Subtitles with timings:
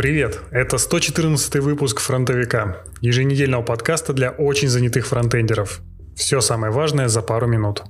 [0.00, 0.40] Привет!
[0.50, 5.82] Это 114 выпуск «Фронтовика»– еженедельного подкаста для очень занятых фронтендеров.
[6.16, 7.82] Все самое важное за пару минут.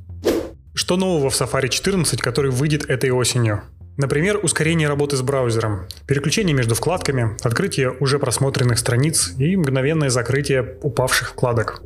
[0.74, 3.62] Что нового в Safari 14, который выйдет этой осенью?
[3.96, 10.78] Например, ускорение работы с браузером, переключение между вкладками, открытие уже просмотренных страниц и мгновенное закрытие
[10.82, 11.80] упавших вкладок.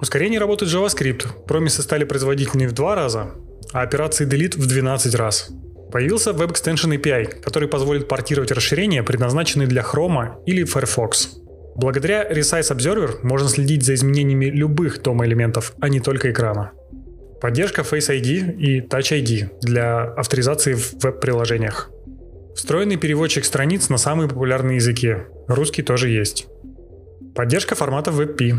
[0.00, 1.44] Ускорение работы JavaScript.
[1.46, 3.32] Промисы стали производительнее в два раза,
[3.74, 5.50] а операции delete в 12 раз.
[5.90, 11.38] Появился Web Extension API, который позволит портировать расширения, предназначенные для Chrome или Firefox.
[11.76, 16.72] Благодаря Resize Observer можно следить за изменениями любых дома-элементов, а не только экрана.
[17.40, 21.90] Поддержка Face ID и Touch ID для авторизации в веб-приложениях.
[22.54, 25.16] Встроенный переводчик страниц на самые популярные языки.
[25.46, 26.46] Русский тоже есть.
[27.34, 28.54] Поддержка формата WebP.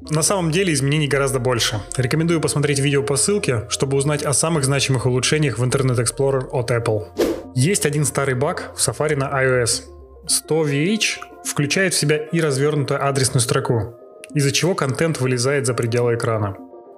[0.00, 1.80] На самом деле изменений гораздо больше.
[1.96, 6.70] Рекомендую посмотреть видео по ссылке, чтобы узнать о самых значимых улучшениях в Internet Explorer от
[6.70, 7.06] Apple.
[7.54, 9.82] Есть один старый баг в Safari на iOS.
[10.26, 13.96] 100VH включает в себя и развернутую адресную строку,
[14.34, 16.56] из-за чего контент вылезает за пределы экрана.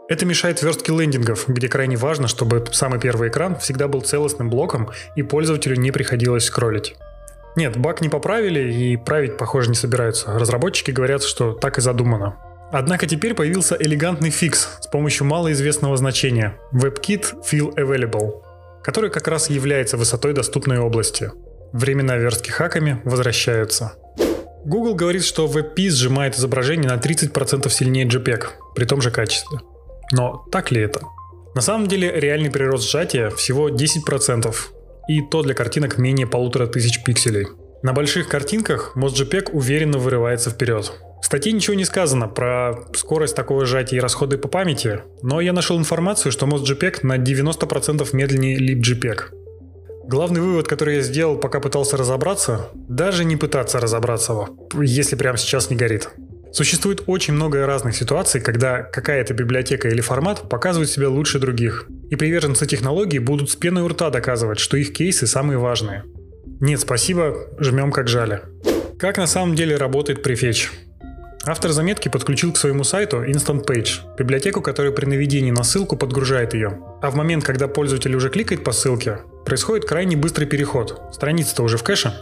[0.09, 4.91] Это мешает верстке лендингов, где крайне важно, чтобы самый первый экран всегда был целостным блоком
[5.15, 6.97] и пользователю не приходилось скроллить.
[7.57, 10.37] Нет, баг не поправили и править, похоже, не собираются.
[10.39, 12.37] Разработчики говорят, что так и задумано.
[12.73, 18.43] Однако теперь появился элегантный фикс с помощью малоизвестного значения WebKit Feel Available,
[18.83, 21.33] который как раз является высотой доступной области.
[21.73, 23.95] Времена верстки хаками возвращаются.
[24.65, 29.61] Google говорит, что WebP сжимает изображение на 30% сильнее JPEG при том же качестве.
[30.13, 31.01] Но так ли это?
[31.55, 34.55] На самом деле реальный прирост сжатия всего 10%,
[35.09, 37.47] и то для картинок менее полутора тысяч пикселей.
[37.83, 40.93] На больших картинках MozJPEG уверенно вырывается вперед.
[41.21, 45.53] В статье ничего не сказано про скорость такого сжатия и расходы по памяти, но я
[45.53, 49.41] нашел информацию, что MozJPEG на 90% медленнее LibJPEG.
[50.09, 54.49] Главный вывод, который я сделал, пока пытался разобраться, даже не пытаться разобраться,
[54.81, 56.09] если прямо сейчас не горит.
[56.53, 61.87] Существует очень много разных ситуаций, когда какая-то библиотека или формат показывает себя лучше других.
[62.11, 66.03] И приверженцы технологий будут с пеной у рта доказывать, что их кейсы самые важные.
[66.61, 68.41] Нет, спасибо, жмем как жали.
[68.99, 70.71] Как на самом деле работает Prefetch?
[71.47, 76.53] Автор заметки подключил к своему сайту Instant Page, библиотеку, которая при наведении на ссылку подгружает
[76.53, 76.79] ее.
[77.01, 81.01] А в момент, когда пользователь уже кликает по ссылке, происходит крайне быстрый переход.
[81.15, 82.13] Страница-то уже в кэше.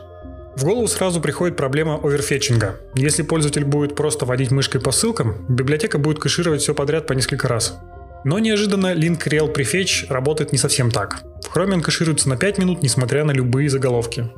[0.55, 2.77] В голову сразу приходит проблема оверфетчинга.
[2.95, 7.49] Если пользователь будет просто водить мышкой по ссылкам, библиотека будет кэшировать все подряд по несколько
[7.49, 7.77] раз.
[8.25, 11.23] Но неожиданно link rel prefetch работает не совсем так.
[11.43, 14.31] В Chrome он кэшируется на 5 минут, несмотря на любые заголовки.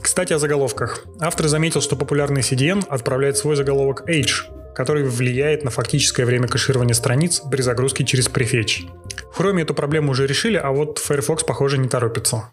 [0.00, 1.04] Кстати, о заголовках.
[1.20, 6.94] Автор заметил, что популярный CDN отправляет свой заголовок H, который влияет на фактическое время кэширования
[6.94, 8.88] страниц при загрузке через Prefetch.
[9.32, 12.50] В Chrome эту проблему уже решили, а вот Firefox, похоже, не торопится.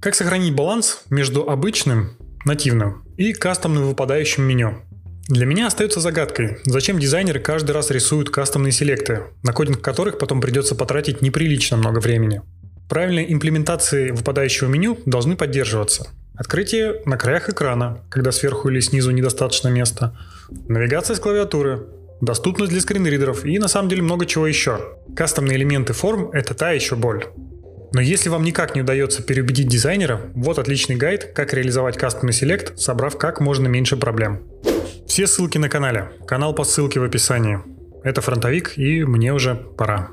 [0.00, 4.82] Как сохранить баланс между обычным, нативным и кастомным выпадающим меню?
[5.28, 10.40] Для меня остается загадкой, зачем дизайнеры каждый раз рисуют кастомные селекты, на кодинг которых потом
[10.40, 12.40] придется потратить неприлично много времени.
[12.88, 16.08] Правильные имплементации выпадающего меню должны поддерживаться.
[16.38, 20.16] Открытие на краях экрана, когда сверху или снизу недостаточно места.
[20.68, 21.86] Навигация с клавиатуры.
[22.20, 24.96] Доступность для скринридеров и на самом деле много чего еще.
[25.16, 27.26] Кастомные элементы форм– это та еще боль.
[27.92, 32.78] Но если вам никак не удается переубедить дизайнера, вот отличный гайд, как реализовать кастомный селект,
[32.78, 34.42] собрав как можно меньше проблем.
[35.08, 36.12] Все ссылки на канале.
[36.26, 37.58] Канал по ссылке в описании.
[38.04, 40.10] Это фронтовик, и мне уже пора.